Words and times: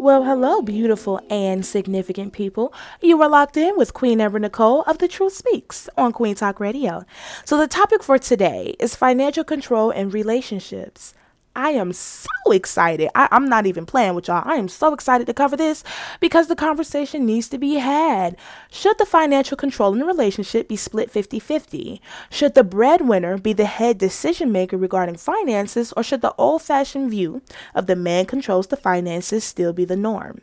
Well, 0.00 0.24
hello, 0.24 0.62
beautiful 0.62 1.20
and 1.28 1.64
significant 1.64 2.32
people. 2.32 2.72
You 3.02 3.20
are 3.20 3.28
locked 3.28 3.58
in 3.58 3.76
with 3.76 3.92
Queen 3.92 4.18
Amber 4.18 4.38
Nicole 4.38 4.80
of 4.84 4.96
The 4.96 5.06
Truth 5.06 5.34
Speaks 5.34 5.90
on 5.98 6.14
Queen 6.14 6.34
Talk 6.34 6.58
Radio. 6.58 7.04
So, 7.44 7.58
the 7.58 7.68
topic 7.68 8.02
for 8.02 8.16
today 8.16 8.76
is 8.78 8.96
financial 8.96 9.44
control 9.44 9.90
and 9.90 10.10
relationships. 10.10 11.12
I 11.56 11.70
am 11.70 11.92
so 11.92 12.28
excited. 12.52 13.10
I, 13.14 13.28
am 13.32 13.48
not 13.48 13.66
even 13.66 13.84
playing 13.84 14.14
with 14.14 14.28
y'all. 14.28 14.42
I 14.46 14.54
am 14.54 14.68
so 14.68 14.94
excited 14.94 15.26
to 15.26 15.34
cover 15.34 15.56
this 15.56 15.82
because 16.20 16.46
the 16.46 16.56
conversation 16.56 17.26
needs 17.26 17.48
to 17.48 17.58
be 17.58 17.74
had. 17.74 18.36
Should 18.70 18.98
the 18.98 19.06
financial 19.06 19.56
control 19.56 19.92
in 19.92 19.98
the 19.98 20.04
relationship 20.04 20.68
be 20.68 20.76
split 20.76 21.10
50 21.10 21.40
50? 21.40 22.00
Should 22.30 22.54
the 22.54 22.64
breadwinner 22.64 23.36
be 23.36 23.52
the 23.52 23.64
head 23.64 23.98
decision 23.98 24.52
maker 24.52 24.76
regarding 24.76 25.16
finances, 25.16 25.92
or 25.96 26.02
should 26.02 26.22
the 26.22 26.34
old 26.36 26.62
fashioned 26.62 27.10
view 27.10 27.42
of 27.74 27.86
the 27.86 27.96
man 27.96 28.26
controls 28.26 28.68
the 28.68 28.76
finances 28.76 29.42
still 29.42 29.72
be 29.72 29.84
the 29.84 29.96
norm? 29.96 30.40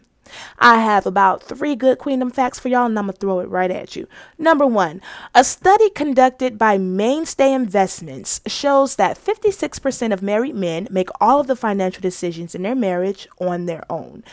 I 0.59 0.79
have 0.79 1.05
about 1.05 1.43
three 1.43 1.75
good 1.75 1.99
Queendom 1.99 2.31
facts 2.31 2.59
for 2.59 2.69
y'all, 2.69 2.85
and 2.85 2.97
I'm 2.97 3.05
going 3.05 3.13
to 3.13 3.19
throw 3.19 3.39
it 3.39 3.49
right 3.49 3.71
at 3.71 3.95
you. 3.95 4.07
Number 4.37 4.65
one, 4.65 5.01
a 5.33 5.43
study 5.43 5.89
conducted 5.89 6.57
by 6.57 6.77
Mainstay 6.77 7.53
Investments 7.53 8.41
shows 8.47 8.95
that 8.95 9.17
56% 9.17 10.13
of 10.13 10.21
married 10.21 10.55
men 10.55 10.87
make 10.91 11.09
all 11.19 11.39
of 11.39 11.47
the 11.47 11.55
financial 11.55 12.01
decisions 12.01 12.55
in 12.55 12.61
their 12.61 12.75
marriage 12.75 13.27
on 13.39 13.65
their 13.65 13.83
own. 13.89 14.23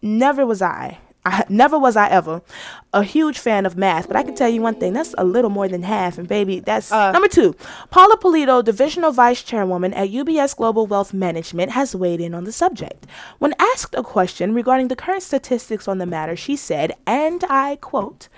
Never 0.00 0.44
was 0.44 0.62
I 0.62 0.98
I 1.24 1.44
never 1.48 1.78
was 1.78 1.96
I 1.96 2.08
ever 2.08 2.42
a 2.92 3.04
huge 3.04 3.38
fan 3.38 3.64
of 3.64 3.76
math, 3.76 4.08
but 4.08 4.16
I 4.16 4.24
can 4.24 4.34
tell 4.34 4.48
you 4.48 4.60
one 4.60 4.74
thing: 4.74 4.92
that's 4.92 5.14
a 5.16 5.24
little 5.24 5.50
more 5.50 5.68
than 5.68 5.84
half. 5.84 6.18
And 6.18 6.26
baby, 6.26 6.60
that's 6.60 6.90
uh, 6.90 7.12
number 7.12 7.28
two. 7.28 7.54
Paula 7.90 8.16
Polito, 8.16 8.62
divisional 8.64 9.12
vice 9.12 9.42
chairwoman 9.42 9.94
at 9.94 10.10
UBS 10.10 10.56
Global 10.56 10.86
Wealth 10.86 11.14
Management, 11.14 11.72
has 11.72 11.94
weighed 11.94 12.20
in 12.20 12.34
on 12.34 12.44
the 12.44 12.52
subject. 12.52 13.06
When 13.38 13.54
asked 13.58 13.94
a 13.94 14.02
question 14.02 14.52
regarding 14.52 14.88
the 14.88 14.96
current 14.96 15.22
statistics 15.22 15.86
on 15.86 15.98
the 15.98 16.06
matter, 16.06 16.34
she 16.36 16.56
said, 16.56 16.94
and 17.06 17.44
I 17.48 17.76
quote. 17.76 18.28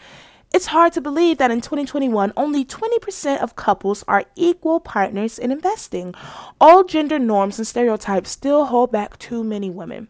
It's 0.53 0.67
hard 0.67 0.93
to 0.93 1.01
believe 1.01 1.39
that 1.39 1.51
in 1.51 1.61
2021, 1.61 2.33
only 2.37 2.65
20% 2.65 3.41
of 3.41 3.57
couples 3.57 4.05
are 4.07 4.25
equal 4.37 4.79
partners 4.79 5.37
in 5.37 5.51
investing. 5.51 6.15
All 6.61 6.85
gender 6.85 7.19
norms 7.19 7.59
and 7.59 7.67
stereotypes 7.67 8.31
still 8.31 8.67
hold 8.67 8.93
back 8.93 9.19
too 9.19 9.43
many 9.43 9.69
women. 9.69 10.07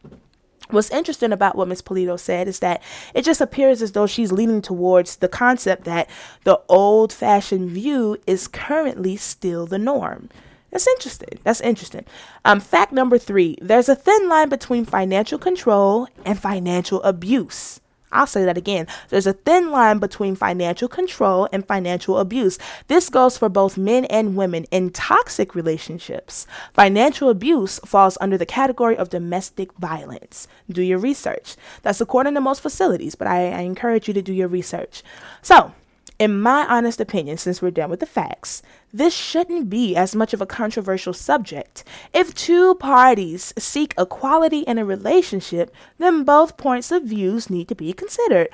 What's 0.74 0.90
interesting 0.90 1.32
about 1.32 1.56
what 1.56 1.68
Ms. 1.68 1.82
Polito 1.82 2.18
said 2.18 2.48
is 2.48 2.58
that 2.58 2.82
it 3.14 3.24
just 3.24 3.40
appears 3.40 3.80
as 3.80 3.92
though 3.92 4.06
she's 4.06 4.32
leaning 4.32 4.60
towards 4.60 5.16
the 5.16 5.28
concept 5.28 5.84
that 5.84 6.08
the 6.44 6.60
old 6.68 7.12
fashioned 7.12 7.70
view 7.70 8.18
is 8.26 8.48
currently 8.48 9.16
still 9.16 9.66
the 9.66 9.78
norm. 9.78 10.28
That's 10.70 10.88
interesting. 10.88 11.38
That's 11.44 11.60
interesting. 11.60 12.04
Um, 12.44 12.58
fact 12.58 12.92
number 12.92 13.16
three 13.16 13.56
there's 13.62 13.88
a 13.88 13.94
thin 13.94 14.28
line 14.28 14.48
between 14.48 14.84
financial 14.84 15.38
control 15.38 16.08
and 16.24 16.38
financial 16.38 17.00
abuse. 17.02 17.80
I'll 18.14 18.26
say 18.26 18.44
that 18.44 18.56
again. 18.56 18.86
There's 19.10 19.26
a 19.26 19.32
thin 19.32 19.70
line 19.70 19.98
between 19.98 20.36
financial 20.36 20.88
control 20.88 21.48
and 21.52 21.66
financial 21.66 22.18
abuse. 22.18 22.58
This 22.86 23.10
goes 23.10 23.36
for 23.36 23.48
both 23.48 23.76
men 23.76 24.04
and 24.06 24.36
women 24.36 24.64
in 24.70 24.90
toxic 24.90 25.54
relationships. 25.54 26.46
Financial 26.72 27.28
abuse 27.28 27.80
falls 27.84 28.16
under 28.20 28.38
the 28.38 28.46
category 28.46 28.96
of 28.96 29.10
domestic 29.10 29.72
violence. 29.74 30.46
Do 30.70 30.82
your 30.82 30.98
research. 30.98 31.56
That's 31.82 32.00
according 32.00 32.34
to 32.34 32.40
most 32.40 32.60
facilities, 32.62 33.14
but 33.16 33.26
I, 33.26 33.50
I 33.50 33.60
encourage 33.60 34.08
you 34.08 34.14
to 34.14 34.22
do 34.22 34.32
your 34.32 34.48
research. 34.48 35.02
So, 35.42 35.72
in 36.18 36.40
my 36.40 36.66
honest 36.68 37.00
opinion, 37.00 37.36
since 37.36 37.60
we're 37.60 37.70
done 37.70 37.90
with 37.90 38.00
the 38.00 38.06
facts, 38.06 38.62
this 38.92 39.14
shouldn't 39.14 39.68
be 39.68 39.96
as 39.96 40.14
much 40.14 40.32
of 40.32 40.40
a 40.40 40.46
controversial 40.46 41.12
subject. 41.12 41.82
If 42.12 42.34
two 42.34 42.76
parties 42.76 43.52
seek 43.58 43.94
equality 43.98 44.60
in 44.60 44.78
a 44.78 44.84
relationship, 44.84 45.74
then 45.98 46.24
both 46.24 46.56
points 46.56 46.92
of 46.92 47.02
views 47.02 47.50
need 47.50 47.68
to 47.68 47.74
be 47.74 47.92
considered. 47.92 48.48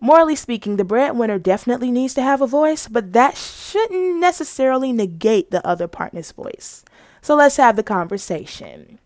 Morally 0.00 0.36
speaking, 0.36 0.76
the 0.76 0.84
breadwinner 0.84 1.38
definitely 1.38 1.90
needs 1.90 2.14
to 2.14 2.22
have 2.22 2.40
a 2.40 2.46
voice, 2.46 2.86
but 2.86 3.12
that 3.14 3.36
shouldn't 3.36 4.20
necessarily 4.20 4.92
negate 4.92 5.50
the 5.50 5.66
other 5.66 5.88
partner's 5.88 6.30
voice. 6.30 6.84
So 7.20 7.34
let's 7.34 7.56
have 7.56 7.74
the 7.74 7.82
conversation. 7.82 9.00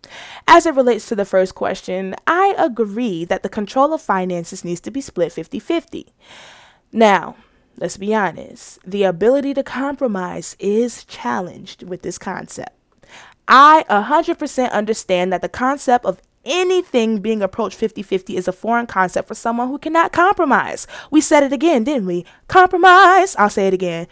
As 0.47 0.67
it 0.67 0.75
relates 0.75 1.09
to 1.09 1.17
the 1.17 1.25
first 1.25 1.55
question, 1.55 2.15
I 2.27 2.55
agree 2.59 3.25
that 3.25 3.43
the 3.43 3.49
control 3.49 3.95
of 3.95 4.03
finances 4.03 4.65
needs 4.65 4.81
to 4.83 4.91
be 4.91 5.01
split 5.01 5.33
50 5.33 5.59
50. 5.59 6.13
Now, 6.93 7.37
let's 7.77 7.97
be 7.97 8.15
honest, 8.15 8.79
the 8.85 9.05
ability 9.05 9.55
to 9.55 9.63
compromise 9.63 10.57
is 10.59 11.05
challenged 11.05 11.83
with 11.83 12.03
this 12.03 12.19
concept. 12.19 12.73
I 13.49 13.85
100% 13.91 14.71
understand 14.71 15.33
that 15.33 15.43
the 15.43 15.49
concept 15.49 16.05
of 16.05 16.21
anything 16.45 17.21
being 17.21 17.43
approached 17.43 17.77
50 17.77 18.03
50 18.03 18.37
is 18.37 18.49
a 18.49 18.53
foreign 18.53 18.87
concept 18.87 19.29
for 19.29 19.35
someone 19.35 19.69
who 19.69 19.79
cannot 19.79 20.13
compromise. 20.13 20.87
We 21.11 21.21
said 21.21 21.43
it 21.43 21.53
again, 21.53 21.85
didn't 21.85 22.07
we? 22.07 22.25
Compromise. 22.49 23.37
I'll 23.37 23.51
say 23.51 23.69
it 23.69 23.75
again 23.75 24.07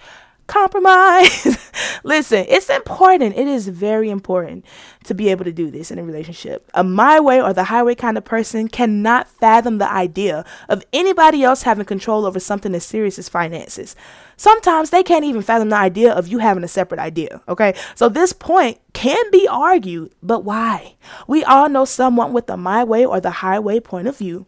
compromise. 0.50 1.70
Listen, 2.04 2.44
it's 2.48 2.68
important. 2.68 3.36
It 3.36 3.46
is 3.46 3.68
very 3.68 4.10
important 4.10 4.66
to 5.04 5.14
be 5.14 5.28
able 5.28 5.44
to 5.44 5.52
do 5.52 5.70
this 5.70 5.90
in 5.90 5.98
a 5.98 6.02
relationship. 6.02 6.68
A 6.74 6.82
my 6.82 7.20
way 7.20 7.40
or 7.40 7.52
the 7.52 7.64
highway 7.64 7.94
kind 7.94 8.18
of 8.18 8.24
person 8.24 8.66
cannot 8.66 9.28
fathom 9.28 9.78
the 9.78 9.90
idea 9.90 10.44
of 10.68 10.82
anybody 10.92 11.44
else 11.44 11.62
having 11.62 11.84
control 11.84 12.26
over 12.26 12.40
something 12.40 12.74
as 12.74 12.84
serious 12.84 13.18
as 13.18 13.28
finances. 13.28 13.94
Sometimes 14.36 14.90
they 14.90 15.04
can't 15.04 15.24
even 15.24 15.42
fathom 15.42 15.68
the 15.68 15.76
idea 15.76 16.12
of 16.12 16.26
you 16.26 16.38
having 16.38 16.64
a 16.64 16.68
separate 16.68 17.00
idea. 17.00 17.40
Okay. 17.48 17.74
So 17.94 18.08
this 18.08 18.32
point 18.32 18.78
can 18.92 19.30
be 19.30 19.46
argued, 19.48 20.12
but 20.22 20.44
why? 20.44 20.96
We 21.28 21.44
all 21.44 21.68
know 21.68 21.84
someone 21.84 22.32
with 22.32 22.48
the 22.48 22.56
my 22.56 22.82
way 22.82 23.06
or 23.06 23.20
the 23.20 23.30
highway 23.30 23.78
point 23.78 24.08
of 24.08 24.18
view 24.18 24.46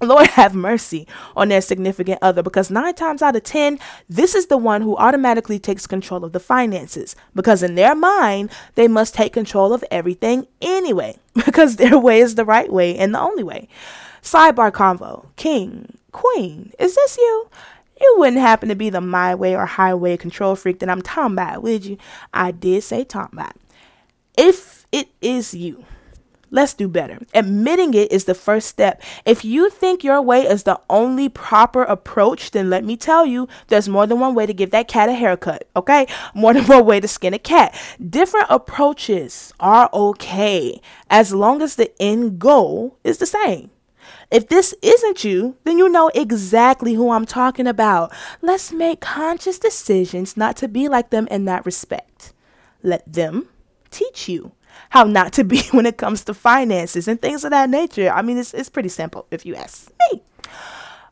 Lord 0.00 0.26
have 0.30 0.54
mercy 0.54 1.06
on 1.36 1.48
their 1.48 1.60
significant 1.60 2.18
other 2.22 2.42
because 2.42 2.70
nine 2.70 2.94
times 2.94 3.22
out 3.22 3.36
of 3.36 3.42
ten, 3.42 3.78
this 4.08 4.34
is 4.34 4.46
the 4.46 4.56
one 4.56 4.82
who 4.82 4.96
automatically 4.96 5.58
takes 5.58 5.86
control 5.86 6.24
of 6.24 6.32
the 6.32 6.40
finances 6.40 7.16
because 7.34 7.62
in 7.62 7.74
their 7.74 7.94
mind, 7.94 8.50
they 8.74 8.88
must 8.88 9.14
take 9.14 9.32
control 9.32 9.72
of 9.72 9.84
everything 9.90 10.46
anyway 10.60 11.16
because 11.34 11.76
their 11.76 11.98
way 11.98 12.20
is 12.20 12.34
the 12.34 12.44
right 12.44 12.72
way 12.72 12.96
and 12.96 13.14
the 13.14 13.20
only 13.20 13.42
way. 13.42 13.68
Sidebar 14.22 14.70
convo 14.70 15.26
King, 15.36 15.98
Queen, 16.12 16.72
is 16.78 16.94
this 16.94 17.16
you? 17.16 17.48
You 18.00 18.16
wouldn't 18.18 18.38
happen 18.38 18.68
to 18.68 18.74
be 18.74 18.90
the 18.90 19.00
my 19.00 19.34
way 19.34 19.54
or 19.54 19.64
highway 19.64 20.16
control 20.16 20.56
freak 20.56 20.80
that 20.80 20.90
I'm 20.90 21.02
talking 21.02 21.34
about, 21.34 21.62
would 21.62 21.84
you? 21.84 21.98
I 22.34 22.50
did 22.50 22.82
say 22.82 23.04
talking 23.04 23.38
about. 23.38 23.54
If 24.36 24.86
it 24.90 25.08
is 25.20 25.54
you, 25.54 25.84
Let's 26.54 26.74
do 26.74 26.86
better. 26.86 27.18
Admitting 27.32 27.94
it 27.94 28.12
is 28.12 28.26
the 28.26 28.34
first 28.34 28.68
step. 28.68 29.02
If 29.24 29.42
you 29.42 29.70
think 29.70 30.04
your 30.04 30.20
way 30.20 30.42
is 30.42 30.64
the 30.64 30.78
only 30.90 31.30
proper 31.30 31.82
approach, 31.82 32.50
then 32.50 32.68
let 32.68 32.84
me 32.84 32.94
tell 32.94 33.24
you, 33.24 33.48
there's 33.68 33.88
more 33.88 34.06
than 34.06 34.20
one 34.20 34.34
way 34.34 34.44
to 34.44 34.52
give 34.52 34.70
that 34.70 34.86
cat 34.86 35.08
a 35.08 35.14
haircut, 35.14 35.66
okay? 35.74 36.06
More 36.34 36.52
than 36.52 36.64
one 36.66 36.84
way 36.84 37.00
to 37.00 37.08
skin 37.08 37.32
a 37.32 37.38
cat. 37.38 37.74
Different 38.06 38.48
approaches 38.50 39.54
are 39.60 39.88
okay 39.94 40.78
as 41.08 41.32
long 41.32 41.62
as 41.62 41.76
the 41.76 41.90
end 41.98 42.38
goal 42.38 42.98
is 43.02 43.16
the 43.16 43.24
same. 43.24 43.70
If 44.30 44.48
this 44.48 44.74
isn't 44.82 45.24
you, 45.24 45.56
then 45.64 45.78
you 45.78 45.88
know 45.88 46.10
exactly 46.14 46.92
who 46.92 47.12
I'm 47.12 47.24
talking 47.24 47.66
about. 47.66 48.12
Let's 48.42 48.72
make 48.72 49.00
conscious 49.00 49.58
decisions 49.58 50.36
not 50.36 50.56
to 50.58 50.68
be 50.68 50.86
like 50.86 51.08
them 51.08 51.26
in 51.30 51.46
that 51.46 51.64
respect. 51.64 52.34
Let 52.82 53.10
them 53.10 53.48
teach 53.90 54.28
you 54.28 54.52
how 54.90 55.04
not 55.04 55.32
to 55.34 55.44
be 55.44 55.62
when 55.70 55.86
it 55.86 55.96
comes 55.96 56.24
to 56.24 56.34
finances 56.34 57.08
and 57.08 57.20
things 57.20 57.44
of 57.44 57.50
that 57.50 57.70
nature. 57.70 58.10
I 58.10 58.22
mean, 58.22 58.38
it's, 58.38 58.54
it's 58.54 58.68
pretty 58.68 58.88
simple 58.88 59.26
if 59.30 59.46
you 59.46 59.54
ask 59.54 59.90
me. 60.12 60.22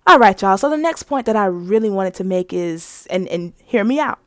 All 0.06 0.18
right, 0.18 0.40
y'all. 0.40 0.58
So 0.58 0.70
the 0.70 0.76
next 0.76 1.04
point 1.04 1.26
that 1.26 1.36
I 1.36 1.46
really 1.46 1.90
wanted 1.90 2.14
to 2.14 2.24
make 2.24 2.52
is, 2.52 3.06
and, 3.10 3.28
and 3.28 3.52
hear 3.64 3.84
me 3.84 4.00
out. 4.00 4.18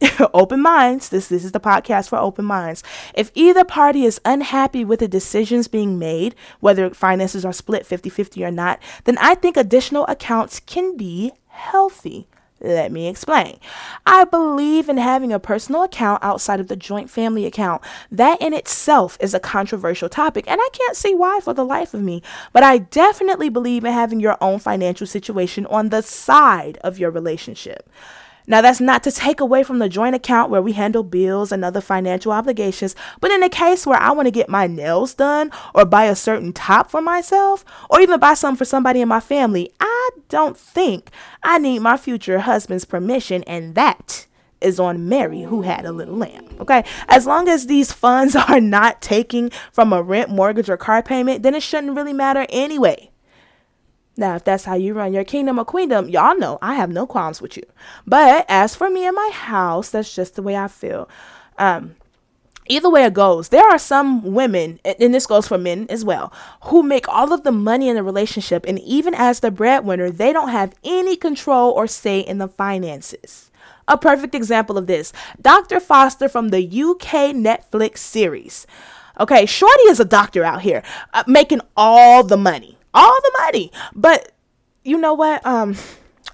open 0.34 0.60
minds. 0.60 1.08
This 1.08 1.28
this 1.28 1.44
is 1.44 1.52
the 1.52 1.60
podcast 1.60 2.08
for 2.08 2.18
open 2.18 2.44
minds. 2.44 2.82
If 3.14 3.30
either 3.34 3.64
party 3.64 4.04
is 4.04 4.20
unhappy 4.24 4.84
with 4.84 5.00
the 5.00 5.08
decisions 5.08 5.68
being 5.68 5.98
made, 5.98 6.34
whether 6.60 6.90
finances 6.90 7.44
are 7.44 7.52
split 7.52 7.84
50-50 7.84 8.46
or 8.46 8.50
not, 8.50 8.80
then 9.04 9.18
I 9.18 9.34
think 9.34 9.56
additional 9.56 10.06
accounts 10.06 10.60
can 10.60 10.96
be 10.96 11.32
healthy. 11.48 12.28
Let 12.60 12.90
me 12.90 13.06
explain. 13.06 13.58
I 14.04 14.24
believe 14.24 14.88
in 14.88 14.96
having 14.96 15.32
a 15.32 15.38
personal 15.38 15.84
account 15.84 16.24
outside 16.24 16.58
of 16.58 16.66
the 16.66 16.76
joint 16.76 17.08
family 17.08 17.46
account. 17.46 17.82
That 18.10 18.40
in 18.42 18.52
itself 18.52 19.16
is 19.20 19.32
a 19.32 19.40
controversial 19.40 20.08
topic, 20.08 20.44
and 20.48 20.60
I 20.60 20.68
can't 20.72 20.96
see 20.96 21.14
why 21.14 21.38
for 21.40 21.54
the 21.54 21.64
life 21.64 21.94
of 21.94 22.02
me. 22.02 22.20
But 22.52 22.64
I 22.64 22.78
definitely 22.78 23.48
believe 23.48 23.84
in 23.84 23.92
having 23.92 24.18
your 24.18 24.36
own 24.40 24.58
financial 24.58 25.06
situation 25.06 25.66
on 25.66 25.90
the 25.90 26.02
side 26.02 26.78
of 26.82 26.98
your 26.98 27.10
relationship. 27.12 27.88
Now, 28.48 28.62
that's 28.62 28.80
not 28.80 29.02
to 29.02 29.12
take 29.12 29.40
away 29.40 29.62
from 29.62 29.78
the 29.78 29.90
joint 29.90 30.14
account 30.14 30.50
where 30.50 30.62
we 30.62 30.72
handle 30.72 31.02
bills 31.02 31.52
and 31.52 31.62
other 31.62 31.82
financial 31.82 32.32
obligations, 32.32 32.96
but 33.20 33.30
in 33.30 33.42
a 33.42 33.50
case 33.50 33.86
where 33.86 34.00
I 34.00 34.10
want 34.12 34.26
to 34.26 34.32
get 34.32 34.48
my 34.48 34.66
nails 34.66 35.12
done 35.12 35.50
or 35.74 35.84
buy 35.84 36.06
a 36.06 36.16
certain 36.16 36.54
top 36.54 36.90
for 36.90 37.02
myself 37.02 37.62
or 37.90 38.00
even 38.00 38.18
buy 38.18 38.32
something 38.32 38.56
for 38.56 38.64
somebody 38.64 39.02
in 39.02 39.08
my 39.08 39.20
family, 39.20 39.70
don't 40.28 40.56
think 40.56 41.10
I 41.42 41.58
need 41.58 41.80
my 41.80 41.96
future 41.96 42.40
husband's 42.40 42.84
permission, 42.84 43.42
and 43.44 43.74
that 43.74 44.26
is 44.60 44.80
on 44.80 45.08
Mary, 45.08 45.42
who 45.42 45.62
had 45.62 45.84
a 45.84 45.92
little 45.92 46.16
lamb. 46.16 46.56
Okay. 46.60 46.84
As 47.08 47.26
long 47.26 47.48
as 47.48 47.66
these 47.66 47.92
funds 47.92 48.34
are 48.48 48.60
not 48.60 49.00
taking 49.00 49.50
from 49.72 49.92
a 49.92 50.02
rent, 50.02 50.30
mortgage, 50.30 50.68
or 50.68 50.76
car 50.76 51.02
payment, 51.02 51.42
then 51.42 51.54
it 51.54 51.62
shouldn't 51.62 51.96
really 51.96 52.12
matter 52.12 52.46
anyway. 52.48 53.10
Now, 54.16 54.34
if 54.34 54.42
that's 54.42 54.64
how 54.64 54.74
you 54.74 54.94
run 54.94 55.12
your 55.12 55.22
kingdom 55.22 55.60
or 55.60 55.64
queendom, 55.64 56.08
y'all 56.08 56.36
know 56.36 56.58
I 56.60 56.74
have 56.74 56.90
no 56.90 57.06
qualms 57.06 57.40
with 57.40 57.56
you. 57.56 57.62
But 58.04 58.46
as 58.48 58.74
for 58.74 58.90
me 58.90 59.06
and 59.06 59.14
my 59.14 59.30
house, 59.32 59.90
that's 59.90 60.12
just 60.12 60.34
the 60.34 60.42
way 60.42 60.56
I 60.56 60.66
feel. 60.66 61.08
Um, 61.56 61.94
either 62.68 62.90
way 62.90 63.04
it 63.04 63.14
goes, 63.14 63.48
there 63.48 63.68
are 63.68 63.78
some 63.78 64.22
women, 64.34 64.80
and 64.84 65.14
this 65.14 65.26
goes 65.26 65.48
for 65.48 65.58
men 65.58 65.86
as 65.88 66.04
well, 66.04 66.32
who 66.64 66.82
make 66.82 67.08
all 67.08 67.32
of 67.32 67.44
the 67.44 67.52
money 67.52 67.88
in 67.88 67.96
the 67.96 68.02
relationship, 68.02 68.64
and 68.66 68.78
even 68.80 69.14
as 69.14 69.40
the 69.40 69.50
breadwinner, 69.50 70.10
they 70.10 70.32
don't 70.32 70.50
have 70.50 70.74
any 70.84 71.16
control 71.16 71.70
or 71.72 71.86
say 71.86 72.20
in 72.20 72.38
the 72.38 72.48
finances. 72.48 73.50
A 73.86 73.96
perfect 73.96 74.34
example 74.34 74.76
of 74.76 74.86
this 74.86 75.12
Dr. 75.40 75.80
Foster 75.80 76.28
from 76.28 76.50
the 76.50 76.62
UK 76.62 77.34
Netflix 77.34 77.98
series. 77.98 78.66
Okay, 79.18 79.46
Shorty 79.46 79.82
is 79.84 79.98
a 79.98 80.04
doctor 80.04 80.44
out 80.44 80.62
here 80.62 80.82
uh, 81.12 81.24
making 81.26 81.60
all 81.76 82.22
the 82.22 82.36
money 82.36 82.78
all 82.94 83.16
the 83.22 83.38
money. 83.44 83.72
But 83.94 84.32
you 84.84 84.98
know 84.98 85.14
what? 85.14 85.44
Um, 85.46 85.76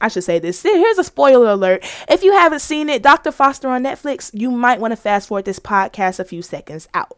I 0.01 0.09
should 0.09 0.25
say 0.25 0.39
this. 0.39 0.63
Here's 0.63 0.99
a 0.99 1.05
spoiler 1.05 1.49
alert. 1.49 1.85
If 2.09 2.23
you 2.23 2.33
haven't 2.33 2.61
seen 2.61 2.89
it, 2.89 3.03
Dr. 3.03 3.33
Foster 3.33 3.69
on 3.69 3.85
Netflix, 3.85 4.31
you 4.33 4.51
might 4.51 4.81
want 4.81 4.93
to 4.93 4.97
fast 4.97 5.29
forward 5.29 5.45
this 5.45 5.59
podcast 5.59 6.21
a 6.21 6.25
few 6.25 6.43
seconds 6.43 6.89
out. 6.95 7.17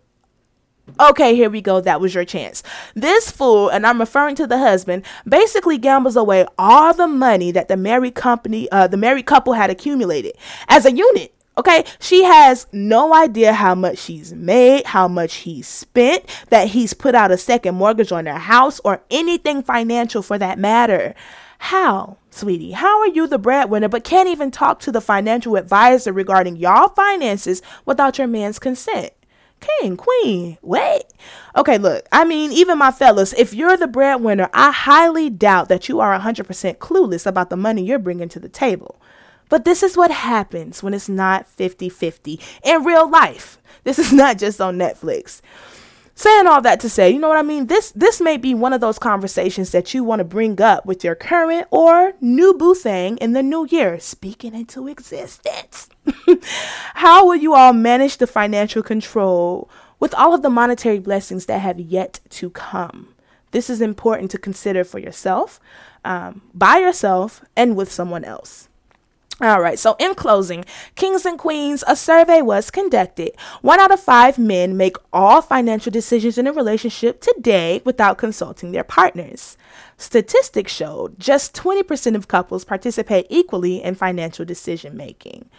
Okay, 1.01 1.35
here 1.35 1.51
we 1.51 1.61
go. 1.61 1.81
That 1.81 2.01
was 2.01 2.15
your 2.15 2.25
chance. 2.25 2.63
This 2.95 3.31
fool, 3.31 3.69
and 3.69 3.85
I'm 3.87 3.99
referring 3.99 4.37
to 4.37 4.47
the 4.47 4.59
husband, 4.59 5.05
basically 5.29 5.79
gambles 5.79 6.17
away 6.17 6.47
all 6.59 6.95
the 6.95 7.09
money 7.09 7.51
that 7.51 7.69
the 7.69 7.77
married 7.77 8.15
company, 8.15 8.71
uh, 8.71 8.87
the 8.87 8.97
married 8.97 9.27
couple 9.27 9.55
had 9.55 9.69
accumulated 9.69 10.35
as 10.69 10.87
a 10.87 10.93
unit. 10.93 11.35
Okay, 11.59 11.85
she 11.99 12.23
has 12.23 12.67
no 12.71 13.15
idea 13.15 13.53
how 13.55 13.75
much 13.75 13.99
she's 13.99 14.33
made, 14.35 14.85
how 14.85 15.09
much 15.09 15.37
he's 15.37 15.67
spent, 15.67 16.25
that 16.51 16.69
he's 16.69 16.93
put 16.93 17.15
out 17.15 17.31
a 17.33 17.39
second 17.39 17.75
mortgage 17.75 18.13
on 18.13 18.25
their 18.25 18.39
house, 18.39 18.79
or 18.85 19.03
anything 19.11 19.63
financial 19.63 20.23
for 20.23 20.39
that 20.39 20.59
matter. 20.59 21.15
How, 21.59 22.19
sweetie? 22.31 22.73
How 22.73 23.01
are 23.01 23.09
you 23.09 23.27
the 23.27 23.39
breadwinner 23.39 23.89
but 23.89 24.05
can't 24.05 24.29
even 24.29 24.51
talk 24.51 24.81
to 24.81 24.93
the 24.93 25.01
financial 25.01 25.57
advisor 25.57 26.13
regarding 26.13 26.57
y'all 26.57 26.89
finances 26.89 27.63
without 27.85 28.19
your 28.19 28.27
man's 28.27 28.59
consent? 28.59 29.13
King, 29.61 29.97
queen, 29.97 30.59
wait. 30.61 31.05
Okay, 31.57 31.79
look, 31.79 32.07
I 32.13 32.25
mean, 32.25 32.53
even 32.53 32.79
my 32.79 32.91
fellas, 32.91 33.33
if 33.33 33.55
you're 33.55 33.77
the 33.77 33.87
breadwinner, 33.87 34.51
I 34.53 34.71
highly 34.71 35.31
doubt 35.31 35.69
that 35.71 35.89
you 35.89 36.01
are 36.01 36.19
100% 36.19 36.77
clueless 36.77 37.27
about 37.27 37.49
the 37.51 37.57
money 37.57 37.83
you're 37.83 37.99
bringing 37.99 38.29
to 38.31 38.39
the 38.39 38.51
table. 38.51 39.01
But 39.49 39.65
this 39.65 39.83
is 39.83 39.97
what 39.97 40.11
happens 40.11 40.83
when 40.83 40.93
it's 40.93 41.09
not 41.09 41.49
50 41.49 41.89
50 41.89 42.41
in 42.65 42.85
real 42.85 43.09
life. 43.09 43.59
This 43.85 43.99
is 43.99 44.13
not 44.13 44.39
just 44.39 44.61
on 44.61 44.77
Netflix. 44.77 45.41
Saying 46.19 46.47
all 46.47 46.63
that 46.63 46.81
to 46.81 46.89
say, 46.89 47.11
you 47.11 47.19
know 47.19 47.29
what 47.29 47.37
I 47.37 47.43
mean? 47.43 47.67
This 47.67 47.93
this 47.93 48.23
may 48.23 48.39
be 48.39 48.55
one 48.55 48.73
of 48.73 48.81
those 48.81 48.99
conversations 48.99 49.71
that 49.73 49.93
you 49.93 50.03
want 50.03 50.21
to 50.21 50.25
bring 50.25 50.59
up 50.63 50.87
with 50.87 51.05
your 51.05 51.15
current 51.15 51.69
or 51.71 52.15
new 52.23 52.55
boo 52.55 52.75
thing 52.75 53.19
in 53.19 53.35
the 53.35 53.43
new 53.43 53.67
year, 53.71 54.01
speaking 54.01 54.55
into 54.55 54.89
existence. 54.89 55.91
How 56.95 57.27
will 57.27 57.37
you 57.37 57.55
all 57.55 57.75
manage 57.75 58.17
the 58.17 58.27
financial 58.27 58.83
control 58.83 59.69
with 60.01 60.15
all 60.15 60.33
of 60.33 60.41
the 60.41 60.49
monetary 60.49 61.01
blessings 61.01 61.45
that 61.47 61.59
have 61.59 61.79
yet 61.79 62.21
to 62.31 62.49
come? 62.49 63.15
This 63.51 63.69
is 63.69 63.83
important 63.83 64.31
to 64.31 64.39
consider 64.39 64.85
for 64.85 64.99
yourself, 64.99 65.61
um, 66.03 66.41
by 66.55 66.79
yourself, 66.79 67.45
and 67.55 67.77
with 67.77 67.93
someone 67.93 68.25
else. 68.25 68.71
All 69.39 69.61
right, 69.61 69.79
so 69.79 69.97
in 69.99 70.15
closing, 70.15 70.65
kings 70.95 71.27
and 71.27 71.39
queens, 71.39 71.85
a 71.87 71.95
survey 71.95 72.41
was 72.41 72.71
conducted. 72.71 73.33
One 73.61 73.79
out 73.79 73.93
of 73.93 74.01
five 74.01 74.39
men 74.39 74.79
make 74.79 74.97
all 75.13 75.43
financial 75.43 75.93
decisions 75.93 76.39
in 76.39 76.47
a 76.47 76.55
relationship 76.55 77.21
today 77.21 77.83
without 77.85 78.17
consulting 78.17 78.73
their 78.73 78.83
partners. 78.83 79.59
Statistics 79.99 80.73
showed 80.73 81.21
just 81.21 81.55
20% 81.55 82.15
of 82.15 82.29
couples 82.29 82.65
participate 82.65 83.27
equally 83.29 83.83
in 83.83 83.95
financial 83.95 84.47
decision 84.47 84.97
making. 84.97 85.51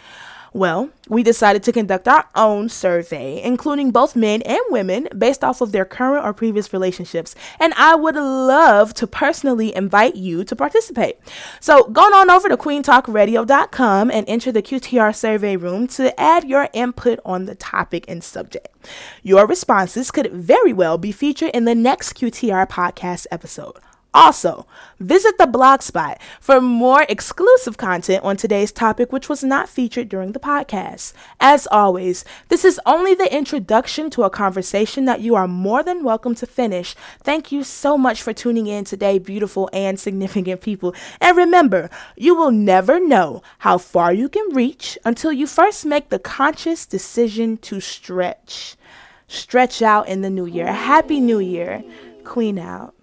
Well, 0.53 0.89
we 1.09 1.23
decided 1.23 1.63
to 1.63 1.71
conduct 1.71 2.07
our 2.07 2.27
own 2.35 2.69
survey, 2.69 3.41
including 3.41 3.91
both 3.91 4.15
men 4.15 4.41
and 4.43 4.61
women, 4.69 5.07
based 5.17 5.43
off 5.43 5.61
of 5.61 5.71
their 5.71 5.85
current 5.85 6.25
or 6.25 6.33
previous 6.33 6.73
relationships. 6.73 7.35
And 7.59 7.73
I 7.75 7.95
would 7.95 8.15
love 8.15 8.93
to 8.95 9.07
personally 9.07 9.75
invite 9.75 10.15
you 10.15 10.43
to 10.43 10.55
participate. 10.55 11.17
So 11.59 11.85
go 11.85 12.01
on 12.01 12.29
over 12.29 12.49
to 12.49 12.57
queentalkradio.com 12.57 14.11
and 14.11 14.27
enter 14.27 14.51
the 14.51 14.61
QTR 14.61 15.15
survey 15.15 15.55
room 15.55 15.87
to 15.87 16.17
add 16.19 16.43
your 16.43 16.69
input 16.73 17.19
on 17.25 17.45
the 17.45 17.55
topic 17.55 18.05
and 18.07 18.23
subject. 18.23 18.69
Your 19.23 19.45
responses 19.45 20.11
could 20.11 20.31
very 20.31 20.73
well 20.73 20.97
be 20.97 21.11
featured 21.11 21.51
in 21.51 21.65
the 21.65 21.75
next 21.75 22.13
QTR 22.13 22.67
podcast 22.69 23.27
episode. 23.31 23.75
Also, 24.17 24.65
visit 24.99 25.37
the 25.37 25.45
blogspot 25.45 26.17
for 26.41 26.59
more 26.59 27.05
exclusive 27.07 27.77
content 27.77 28.23
on 28.23 28.35
today's 28.35 28.71
topic, 28.71 29.13
which 29.13 29.29
was 29.29 29.43
not 29.43 29.69
featured 29.69 30.09
during 30.09 30.31
the 30.31 30.39
podcast. 30.39 31.13
As 31.39 31.67
always, 31.67 32.25
this 32.49 32.65
is 32.65 32.81
only 32.87 33.13
the 33.13 33.31
introduction 33.31 34.09
to 34.09 34.23
a 34.23 34.31
conversation 34.31 35.05
that 35.05 35.21
you 35.21 35.35
are 35.35 35.47
more 35.47 35.83
than 35.83 36.03
welcome 36.03 36.33
to 36.33 36.47
finish. 36.47 36.95
Thank 37.23 37.51
you 37.51 37.63
so 37.63 37.95
much 37.95 38.23
for 38.23 38.33
tuning 38.33 38.65
in 38.65 38.85
today, 38.85 39.19
beautiful 39.19 39.69
and 39.71 39.99
significant 39.99 40.61
people. 40.61 40.95
And 41.21 41.37
remember, 41.37 41.87
you 42.15 42.33
will 42.33 42.49
never 42.49 42.99
know 42.99 43.43
how 43.59 43.77
far 43.77 44.11
you 44.11 44.29
can 44.29 44.51
reach 44.51 44.97
until 45.05 45.31
you 45.31 45.45
first 45.45 45.85
make 45.85 46.09
the 46.09 46.17
conscious 46.17 46.87
decision 46.87 47.57
to 47.57 47.79
stretch. 47.79 48.77
Stretch 49.27 49.83
out 49.83 50.07
in 50.07 50.21
the 50.21 50.31
new 50.31 50.47
year. 50.47 50.73
Happy 50.73 51.19
New 51.19 51.37
Year. 51.37 51.83
Queen 52.23 52.57
out. 52.57 52.96